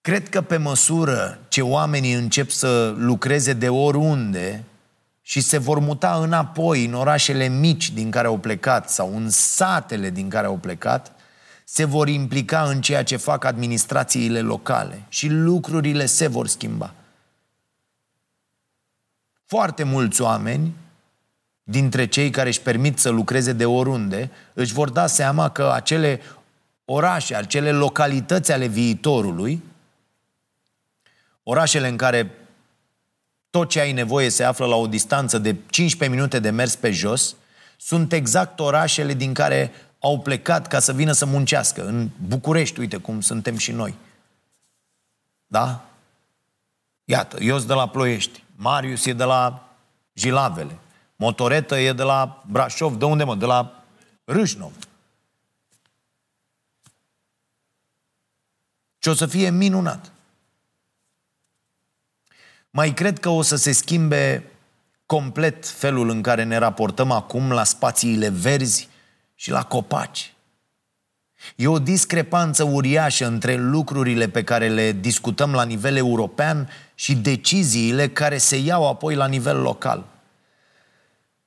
[0.00, 4.64] Cred că pe măsură ce oamenii încep să lucreze de oriunde
[5.22, 10.10] și se vor muta înapoi în orașele mici din care au plecat sau în satele
[10.10, 11.12] din care au plecat,
[11.64, 16.94] se vor implica în ceea ce fac administrațiile locale și lucrurile se vor schimba.
[19.46, 20.80] Foarte mulți oameni
[21.62, 26.20] dintre cei care își permit să lucreze de oriunde își vor da seama că acele
[26.84, 29.62] orașe, acele localități ale viitorului
[31.42, 32.30] Orașele în care
[33.50, 36.90] tot ce ai nevoie se află la o distanță de 15 minute de mers pe
[36.90, 37.36] jos,
[37.76, 41.86] sunt exact orașele din care au plecat ca să vină să muncească.
[41.86, 43.94] În București, uite cum suntem și noi.
[45.46, 45.84] Da?
[47.04, 49.68] Iată, eu sunt de la Ploiești, Marius e de la
[50.12, 50.78] Jilavele,
[51.22, 53.34] Motoretă e de la Brașov, de unde mă?
[53.34, 53.84] De la
[54.24, 54.72] Râșnov.
[58.98, 60.12] Ce o să fie minunat.
[62.70, 64.50] Mai cred că o să se schimbe
[65.06, 68.88] complet felul în care ne raportăm acum la spațiile verzi
[69.34, 70.34] și la copaci.
[71.56, 78.08] E o discrepanță uriașă între lucrurile pe care le discutăm la nivel european și deciziile
[78.08, 80.11] care se iau apoi la nivel local.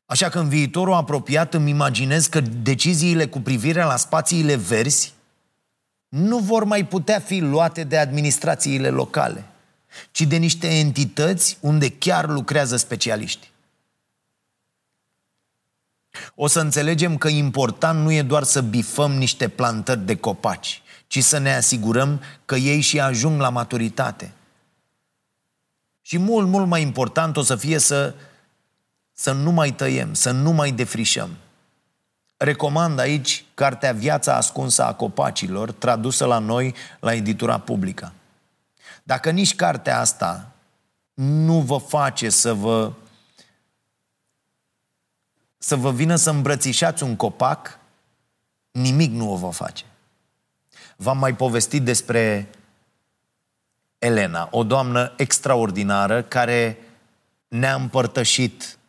[0.05, 5.13] Așa că în viitorul apropiat îmi imaginez că deciziile cu privire la spațiile verzi
[6.07, 9.45] nu vor mai putea fi luate de administrațiile locale–
[10.11, 13.51] ci de niște entități unde chiar lucrează specialiști.
[16.35, 21.23] O să înțelegem că important nu e doar să bifăm niște plantări de copaci, ci
[21.23, 24.33] să ne asigurăm că ei și ajung la maturitate.
[26.01, 28.15] Și mult, mult mai important o să fie să,
[29.17, 31.37] să nu mai tăiem, să nu mai defrișăm.
[32.37, 38.13] Recomand aici cartea Viața ascunsă a copacilor, tradusă la noi la editura publică.
[39.03, 40.51] Dacă nici cartea asta
[41.13, 42.91] nu vă face să vă
[45.57, 47.79] să vă vină să îmbrățișați un copac,
[48.71, 49.85] nimic nu o va face.
[50.95, 52.49] V-am mai povestit despre
[53.97, 56.77] Elena, o doamnă extraordinară care
[57.47, 58.84] ne-a împărtășit uh,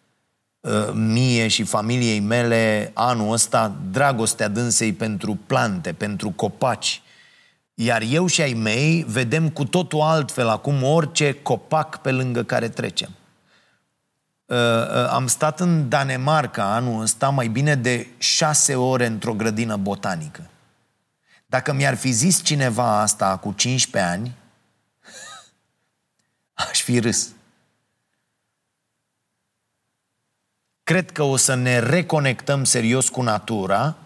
[0.93, 7.03] mie și familiei mele anul ăsta dragostea dânsei pentru plante, pentru copaci,
[7.75, 12.69] iar eu și ai mei vedem cu totul altfel acum orice copac pe lângă care
[12.69, 13.11] trecem.
[14.47, 19.77] Uh, uh, am stat în Danemarca anul ăsta mai bine de șase ore într-o grădină
[19.77, 20.51] botanică.
[21.47, 24.35] Dacă mi-ar fi zis cineva asta cu 15 ani,
[26.71, 27.36] aș fi râs.
[30.87, 33.97] Cred că o să ne reconectăm serios cu natura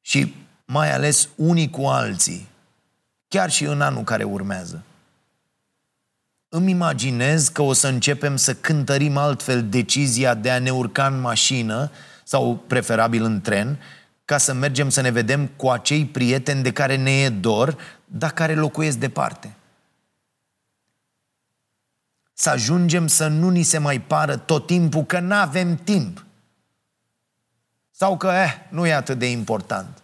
[0.00, 0.34] și
[0.64, 2.48] mai ales unii cu alții,
[3.28, 4.82] chiar și în anul care urmează.
[6.48, 11.20] Îmi imaginez că o să începem să cântărim altfel decizia de a ne urca în
[11.20, 11.90] mașină
[12.24, 13.78] sau preferabil în tren,
[14.24, 18.30] ca să mergem să ne vedem cu acei prieteni de care ne e dor, dar
[18.30, 19.54] care locuiesc departe.
[22.40, 26.24] Să ajungem să nu ni se mai pară tot timpul că nu avem timp.
[27.90, 30.02] Sau că, eh, nu e atât de important.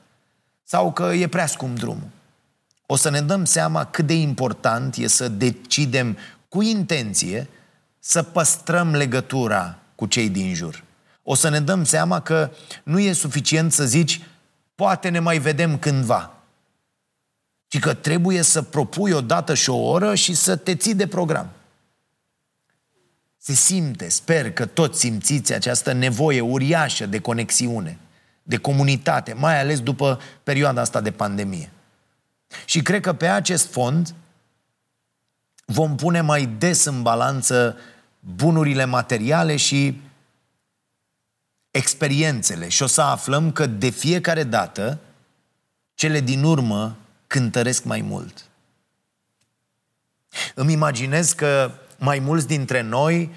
[0.64, 2.08] Sau că e prea scump drumul.
[2.86, 6.16] O să ne dăm seama cât de important e să decidem
[6.48, 7.48] cu intenție
[7.98, 10.84] să păstrăm legătura cu cei din jur.
[11.22, 12.50] O să ne dăm seama că
[12.82, 14.20] nu e suficient să zici
[14.74, 16.32] poate ne mai vedem cândva.
[17.66, 21.06] Ci că trebuie să propui o dată și o oră și să te ții de
[21.06, 21.50] program.
[23.46, 27.98] Se simte, sper că toți simțiți această nevoie uriașă de conexiune,
[28.42, 31.70] de comunitate, mai ales după perioada asta de pandemie.
[32.64, 34.14] Și cred că pe acest fond
[35.64, 37.76] vom pune mai des în balanță
[38.20, 40.00] bunurile materiale și
[41.70, 44.98] experiențele și o să aflăm că de fiecare dată
[45.94, 48.44] cele din urmă cântăresc mai mult.
[50.54, 53.30] Îmi imaginez că mai mulți dintre noi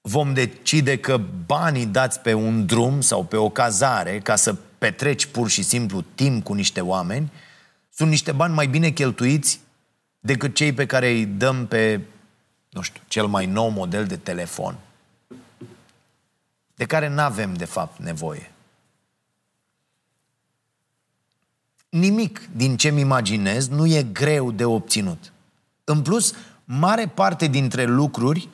[0.00, 5.26] vom decide că banii dați pe un drum sau pe o cazare ca să petreci
[5.26, 7.32] pur și simplu timp cu niște oameni
[7.90, 9.60] sunt niște bani mai bine cheltuiți
[10.20, 12.00] decât cei pe care îi dăm pe,
[12.68, 14.78] nu știu, cel mai nou model de telefon,
[16.74, 18.52] de care nu avem, de fapt, nevoie.
[21.88, 25.32] Nimic din ce-mi imaginez nu e greu de obținut.
[25.84, 26.34] În plus,
[26.64, 28.48] mare parte dintre lucruri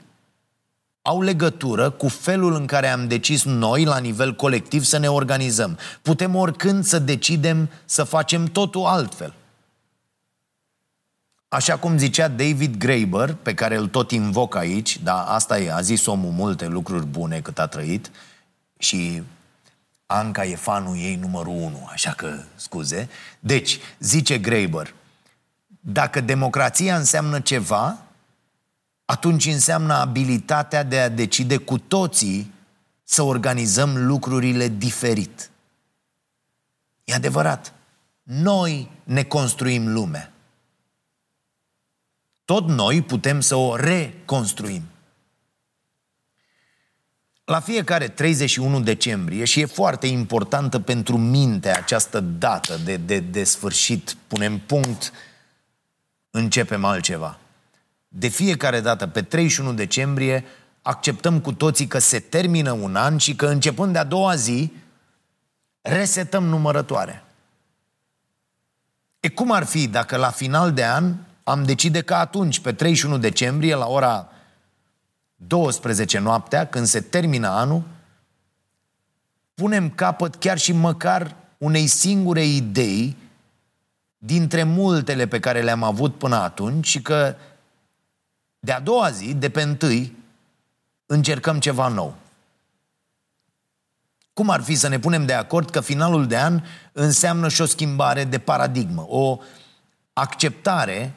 [1.02, 5.78] au legătură cu felul în care am decis noi, la nivel colectiv, să ne organizăm.
[6.02, 9.34] Putem oricând să decidem să facem totul altfel.
[11.48, 15.80] Așa cum zicea David Graeber, pe care îl tot invoc aici, dar asta e, a
[15.80, 18.10] zis omul multe lucruri bune cât a trăit
[18.78, 19.22] și
[20.06, 23.08] Anca e fanul ei numărul unu, așa că scuze.
[23.40, 24.94] Deci, zice Graeber,
[25.80, 27.98] dacă democrația înseamnă ceva,
[29.04, 32.52] atunci înseamnă abilitatea de a decide cu toții
[33.04, 35.50] să organizăm lucrurile diferit.
[37.04, 37.72] E adevărat.
[38.22, 40.32] Noi ne construim lumea.
[42.44, 44.82] Tot noi putem să o reconstruim.
[47.44, 53.44] La fiecare 31 decembrie, și e foarte importantă pentru minte această dată de, de, de
[53.44, 55.12] sfârșit, punem punct,
[56.30, 57.38] începem altceva.
[58.08, 60.44] De fiecare dată, pe 31 decembrie,
[60.82, 64.72] acceptăm cu toții că se termină un an și că începând de a doua zi,
[65.80, 67.24] resetăm numărătoare.
[69.20, 71.14] E cum ar fi dacă la final de an
[71.44, 74.28] am decide că atunci, pe 31 decembrie, la ora
[75.36, 77.82] 12 noaptea, când se termină anul,
[79.54, 83.16] punem capăt chiar și măcar unei singure idei
[84.22, 87.36] dintre multele pe care le-am avut până atunci și că
[88.58, 90.16] de-a doua zi, de pe întâi,
[91.06, 92.14] încercăm ceva nou.
[94.32, 96.62] Cum ar fi să ne punem de acord că finalul de an
[96.92, 99.38] înseamnă și o schimbare de paradigmă, o
[100.12, 101.14] acceptare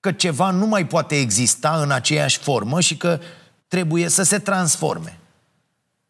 [0.00, 3.20] că ceva nu mai poate exista în aceeași formă și că
[3.68, 5.18] trebuie să se transforme,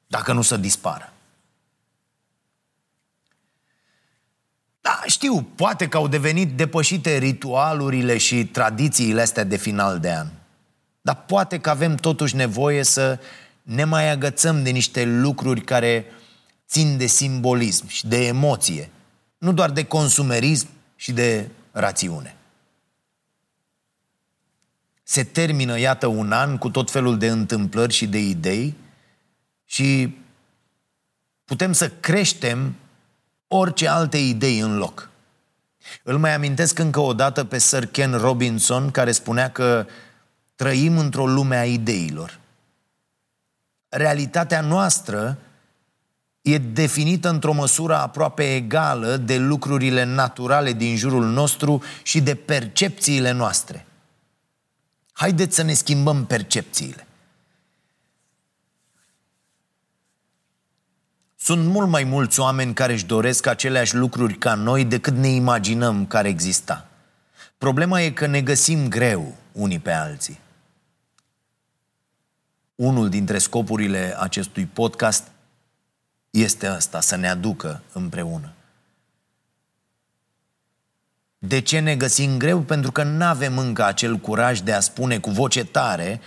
[0.06, 1.12] dacă nu să dispară.
[4.80, 10.26] Da, știu, poate că au devenit depășite ritualurile și tradițiile astea de final de an.
[11.00, 13.18] Dar poate că avem totuși nevoie să
[13.62, 16.04] ne mai agățăm de niște lucruri care
[16.68, 18.90] țin de simbolism și de emoție,
[19.38, 22.36] nu doar de consumerism și de rațiune.
[25.02, 28.74] Se termină, iată, un an cu tot felul de întâmplări și de idei
[29.64, 30.16] și
[31.44, 32.74] putem să creștem
[33.52, 35.10] orice alte idei în loc.
[36.02, 39.86] Îl mai amintesc încă o dată pe Sir Ken Robinson, care spunea că
[40.54, 42.38] trăim într-o lume a ideilor.
[43.88, 45.38] Realitatea noastră
[46.42, 53.30] e definită într-o măsură aproape egală de lucrurile naturale din jurul nostru și de percepțiile
[53.30, 53.86] noastre.
[55.12, 57.06] Haideți să ne schimbăm percepțiile.
[61.42, 66.06] Sunt mult mai mulți oameni care își doresc aceleași lucruri ca noi decât ne imaginăm
[66.06, 66.88] care exista.
[67.58, 70.40] Problema e că ne găsim greu unii pe alții.
[72.74, 75.28] Unul dintre scopurile acestui podcast
[76.30, 78.52] este ăsta, să ne aducă împreună.
[81.38, 82.60] De ce ne găsim greu?
[82.60, 86.20] Pentru că nu avem încă acel curaj de a spune cu voce tare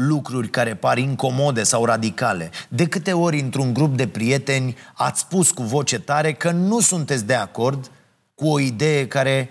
[0.00, 2.50] lucruri care par incomode sau radicale.
[2.68, 7.24] De câte ori într-un grup de prieteni ați spus cu voce tare că nu sunteți
[7.24, 7.90] de acord
[8.34, 9.50] cu o idee care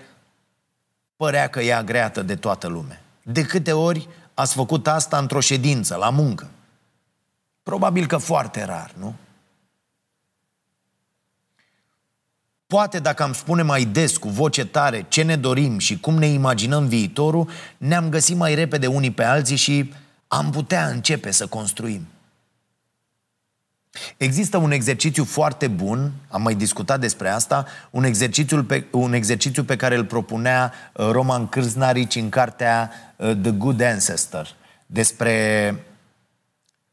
[1.16, 3.02] părea că e agreată de toată lumea?
[3.24, 6.50] De câte ori ați făcut asta într-o ședință, la muncă?
[7.64, 9.16] Probabil că foarte rar, nu?
[12.68, 16.28] Poate dacă am spune mai des, cu voce tare, ce ne dorim și cum ne
[16.28, 19.94] imaginăm viitorul, ne-am găsit mai repede unii pe alții și
[20.32, 22.08] am putea începe să construim.
[24.18, 29.64] Există un exercițiu foarte bun, am mai discutat despre asta, un exercițiu pe, un exercițiu
[29.64, 34.56] pe care îl propunea uh, Roman Cârznarici în cartea uh, The Good Ancestor,
[34.86, 35.76] despre,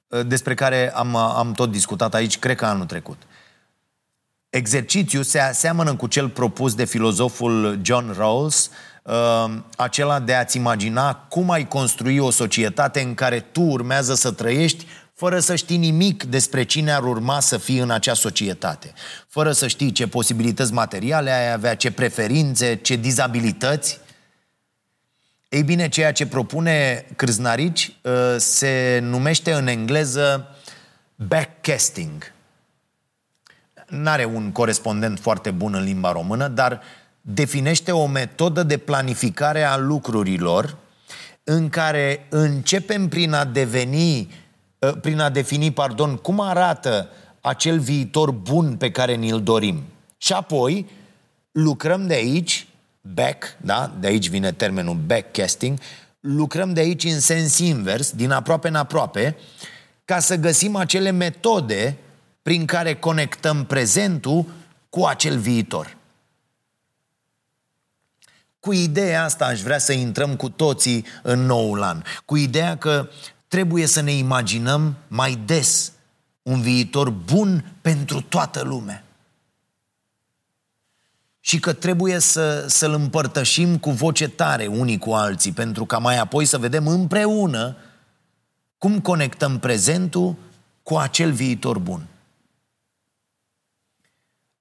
[0.08, 3.22] uh, despre care am, am tot discutat aici, cred că anul trecut.
[4.50, 8.70] Exercițiul se aseamănă cu cel propus de filozoful John Rawls,
[9.76, 14.86] acela de a-ți imagina cum ai construi o societate în care tu urmează să trăiești
[15.14, 18.92] fără să știi nimic despre cine ar urma să fii în acea societate,
[19.28, 24.00] fără să știi ce posibilități materiale ai avea, ce preferințe, ce dizabilități.
[25.48, 30.56] Ei bine, ceea ce propune Cârznarici uh, se numește în engleză
[31.14, 32.32] backcasting.
[33.86, 36.82] N-are un corespondent foarte bun în limba română, dar
[37.28, 40.76] definește o metodă de planificare a lucrurilor
[41.44, 44.28] în care începem prin a deveni
[44.78, 47.08] Uh, prin a defini, pardon, cum arată
[47.40, 49.82] acel viitor bun pe care ni-l dorim.
[50.16, 50.86] Și apoi
[51.52, 52.66] lucrăm de aici,
[53.00, 53.92] back, da?
[54.00, 55.78] de aici vine termenul backcasting,
[56.20, 59.36] lucrăm de aici în sens invers, din aproape în aproape,
[60.04, 61.96] ca să găsim acele metode
[62.42, 64.46] prin care conectăm prezentul
[64.88, 65.95] cu acel viitor.
[68.66, 72.02] Cu ideea asta aș vrea să intrăm cu toții în noul an.
[72.24, 73.08] Cu ideea că
[73.48, 75.92] trebuie să ne imaginăm mai des
[76.42, 79.04] un viitor bun pentru toată lumea.
[81.40, 86.18] Și că trebuie să, să-l împărtășim cu voce tare unii cu alții, pentru ca mai
[86.18, 87.76] apoi să vedem împreună
[88.78, 90.36] cum conectăm prezentul
[90.82, 92.06] cu acel viitor bun.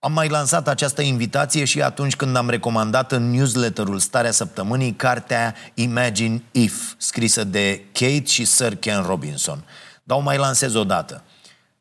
[0.05, 5.55] Am mai lansat această invitație și atunci când am recomandat în newsletterul Starea Săptămânii cartea
[5.73, 9.63] Imagine If, scrisă de Kate și Sir Ken Robinson.
[10.03, 11.23] Dar o mai lansez o dată.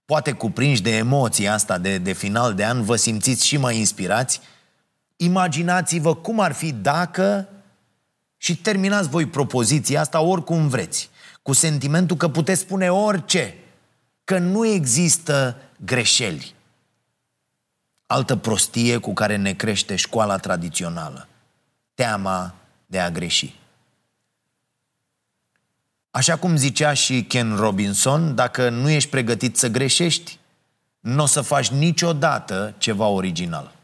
[0.05, 4.41] Poate cuprinși de emoția asta de, de final de an, vă simțiți și mai inspirați?
[5.17, 7.49] Imaginați-vă cum ar fi dacă
[8.37, 11.11] și terminați voi propoziția asta oricum vreți,
[11.43, 13.55] cu sentimentul că puteți spune orice,
[14.25, 16.55] că nu există greșeli
[18.07, 21.29] Altă prostie cu care ne crește școala tradițională.
[21.95, 22.55] Teama
[22.87, 23.55] de a greși.
[26.11, 30.39] Așa cum zicea și Ken Robinson, dacă nu ești pregătit să greșești,
[31.01, 33.75] nu o să faci niciodată ceva original.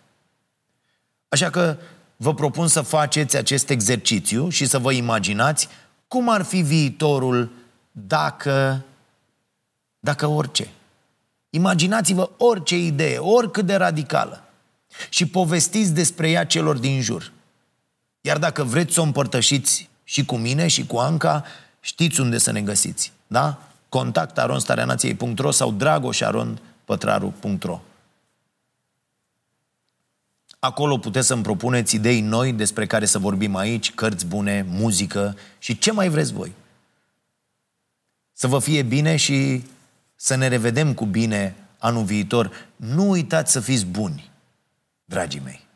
[1.28, 1.76] Așa că
[2.16, 5.68] vă propun să faceți acest exercițiu și să vă imaginați
[6.08, 7.52] cum ar fi viitorul
[7.92, 8.84] dacă,
[10.00, 10.68] dacă orice.
[11.50, 14.44] Imaginați-vă orice idee, oricât de radicală
[15.08, 17.32] și povestiți despre ea celor din jur.
[18.20, 21.44] Iar dacă vreți să o împărtășiți și cu mine și cu Anca,
[21.80, 23.12] știți unde să ne găsiți.
[23.26, 23.62] Da?
[23.88, 27.80] Contact aronstareanației.ro sau dragoșarondpătraru.ro
[30.58, 35.78] Acolo puteți să-mi propuneți idei noi despre care să vorbim aici, cărți bune, muzică și
[35.78, 36.52] ce mai vreți voi.
[38.32, 39.64] Să vă fie bine și
[40.22, 42.68] să ne revedem cu bine anul viitor.
[42.76, 44.30] Nu uitați să fiți buni,
[45.04, 45.68] dragii mei.